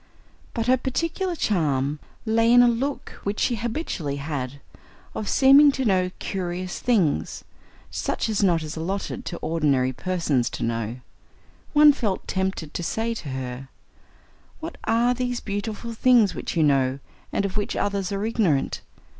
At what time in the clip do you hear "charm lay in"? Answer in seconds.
1.35-2.63